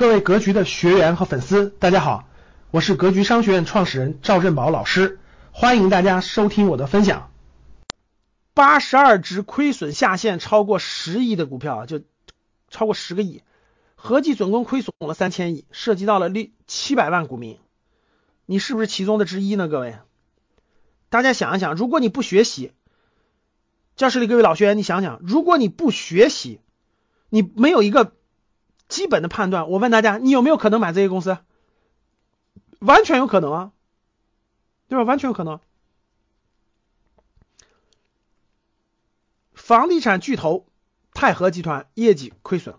[0.00, 2.26] 各位格局的学员和粉丝，大家好，
[2.70, 5.20] 我是格局商学院创始人赵振宝老师，
[5.52, 7.30] 欢迎大家收听我的分享。
[8.54, 12.00] 八十二只亏损下限超过十亿的股票啊，就
[12.70, 13.42] 超过十个亿，
[13.94, 17.58] 合计总共亏损了三千亿，涉及到了六七百万股民，
[18.46, 19.68] 你是不是其中的之一呢？
[19.68, 19.98] 各位，
[21.10, 22.72] 大家想一想，如果你不学习，
[23.96, 26.58] 教室里各位老学员，你想想，如果你不学习，
[27.28, 28.14] 你没有一个。
[28.90, 31.38] 基本的判断，我问大家，你有没有可能买这些公司？
[32.80, 33.72] 完全有可能啊，
[34.88, 35.04] 对吧？
[35.04, 35.60] 完全有可能。
[39.54, 40.66] 房地产巨头
[41.14, 42.74] 泰禾集团业绩亏损，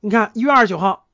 [0.00, 1.08] 你看一月二十九号，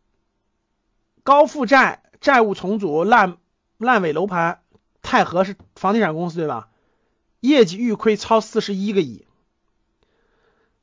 [1.22, 3.36] 高负债、债务重组、烂
[3.78, 4.62] 烂尾楼盘，
[5.00, 6.70] 泰禾是房地产公司对吧？
[7.38, 9.26] 业绩预亏超四十一个亿。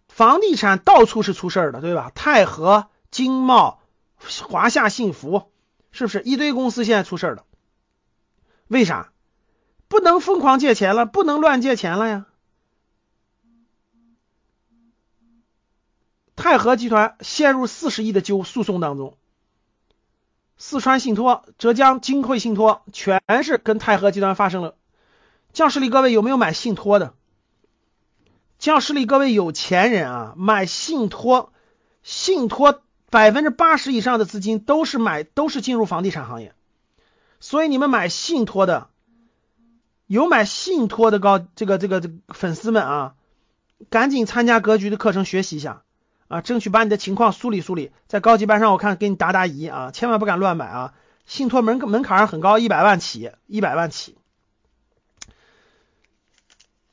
[0.08, 2.12] 房地产到处是出事儿的，对吧？
[2.16, 3.82] 泰禾、金茂、
[4.48, 5.52] 华夏幸福，
[5.92, 7.46] 是不是一堆公司现在出事儿了？
[8.68, 9.12] 为啥？
[9.88, 12.26] 不能疯狂借钱了，不能乱借钱了呀！
[16.36, 19.18] 泰禾集团陷入四十亿的纠诉讼当中，
[20.58, 24.76] 四川信托、浙江金汇信托全是跟泰禾集团发生了。
[25.54, 27.16] 教室里各位有没有买信托的？
[28.68, 31.54] 教室里各位有钱人啊，买信托，
[32.04, 36.54] 信托百分之八十以上的资金都是买，都是进入房地产行业。
[37.40, 38.90] 所以你们买信托的，
[40.06, 43.16] 有买信托的高这个这个这粉丝们啊，
[43.90, 45.84] 赶紧参加格局的课程学习一下
[46.28, 50.94] 啊，争取把你的情况梳理梳理，在高级班上我看给你答答疑啊，千万不敢乱买啊，
[51.26, 54.18] 信托门门槛很高，一百万起，一百万起。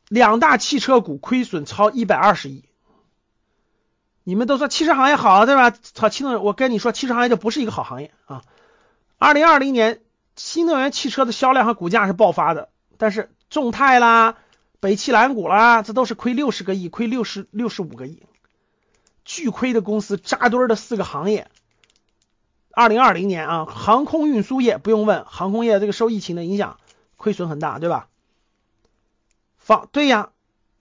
[0.08, 2.64] 两大汽车股亏损超一百二十亿，
[4.22, 5.70] 你们都说汽车行业好，对吧？
[5.70, 8.42] 操，新能源，我跟你说，汽车行业就不是一个好行业啊。
[9.18, 10.00] 二零二零年，
[10.36, 14.36] 新能源汽车的销量和股价是爆发的，但是众泰啦、
[14.80, 18.22] 北汽蓝谷啦，这都是亏六十个亿，亏六十六十五个亿，
[19.24, 21.48] 巨亏的公司扎堆的四个行业。
[22.70, 26.78] 二零二零年啊，航空运输业不用问，航空业这个受疫情的影响，
[27.16, 28.08] 亏损很大，对吧？
[29.64, 30.28] 房对呀，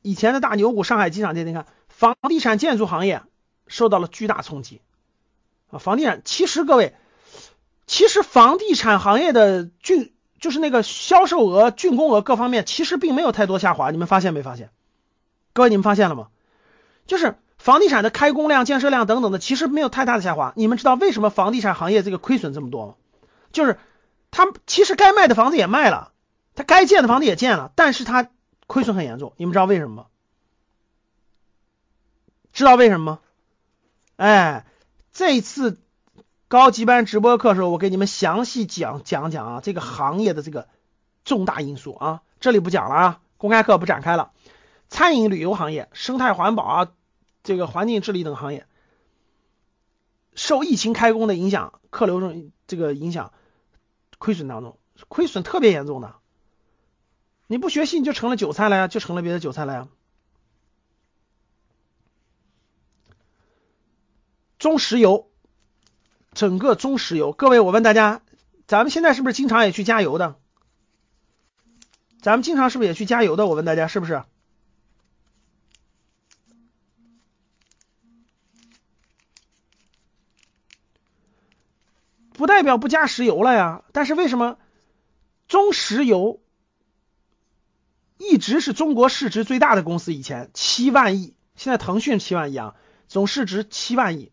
[0.02, 3.22] 以前的大牛股上海机场店，你看房地产建筑行业
[3.66, 4.82] 受到了巨大冲击
[5.72, 5.80] 啊。
[5.80, 6.94] 房地产其实各位，
[7.88, 14.70] 其实房地产行业的竣就是那个销售额、竣工额各方面其实并没有太多下滑，你们发现没发现？
[15.54, 16.28] 各位你们发现了吗？
[17.08, 20.52] 就是房地产的开工量、建设量等等的，其实没有太大的下滑。
[20.58, 22.96] 你们知道为什么房地产行业这个亏损这么多吗？
[23.54, 23.80] 就是
[24.30, 26.12] 他其实该卖的房子也卖了，
[26.54, 28.28] 他该建的房子也建了，但是他。
[28.74, 30.06] 亏损很严重，你们知道为什么吗？
[32.54, 33.20] 知道为什么吗？
[34.16, 34.66] 哎，
[35.12, 35.80] 这次
[36.48, 40.68] 高级班直播课的时候，我给你们详细讲讲讲啊，这个行业的这个
[41.24, 44.32] 重大因素啊，这里不讲了啊，公开课不展开了。
[44.90, 46.92] 餐饮旅游行业、生态环保啊，
[47.44, 48.66] 这个环境治理等行业，
[50.34, 53.34] 受疫情开工的影响，客流中这个影响，
[54.18, 54.80] 亏损当中，
[55.10, 56.16] 亏损特别严重的。
[57.54, 59.88] 你不学习你就成了韭菜了呀，就成了别的韭菜了呀。
[64.58, 65.30] 中石油，
[66.32, 68.24] 整个中石油，各位，我问大家，
[68.66, 70.40] 咱们现在是不是经常也去加油的？
[72.24, 73.46] 咱们经常是不是也去加油的？
[73.46, 74.24] 我问大家，是不是？
[82.32, 84.58] 不代表不加石油了呀，但是为什么
[85.48, 86.40] 中石油？
[88.18, 92.76] 一直是中国市值最大的公司，以前七万亿，现在腾讯七万亿啊，
[93.08, 94.32] 总市值七万亿。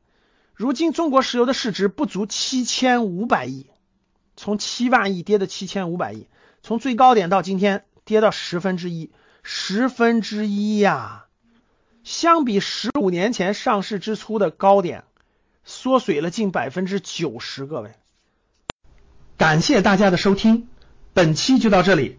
[0.54, 3.66] 如今中国石油的市值不足七千五百亿，
[4.36, 6.26] 从七万亿跌到七千五百亿，
[6.62, 9.10] 从最高点到今天跌到十分之一，
[9.42, 11.26] 十分之一呀！
[12.04, 15.04] 相比十五年前上市之初的高点，
[15.64, 17.64] 缩水了近百分之九十。
[17.64, 17.92] 各位，
[19.38, 20.68] 感谢大家的收听，
[21.14, 22.18] 本期就到这里。